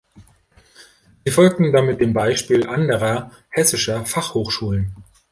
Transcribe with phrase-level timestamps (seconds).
[1.23, 4.95] Sie folgten damit dem Beispiel anderer hessischer Fachhochschulen.